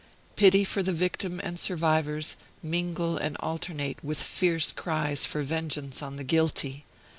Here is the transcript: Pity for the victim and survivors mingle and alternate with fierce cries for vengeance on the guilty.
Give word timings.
Pity 0.35 0.63
for 0.63 0.81
the 0.81 0.93
victim 0.93 1.39
and 1.43 1.59
survivors 1.59 2.35
mingle 2.63 3.17
and 3.19 3.37
alternate 3.37 4.03
with 4.03 4.19
fierce 4.23 4.71
cries 4.71 5.25
for 5.27 5.43
vengeance 5.43 6.01
on 6.01 6.15
the 6.15 6.23
guilty. 6.23 6.85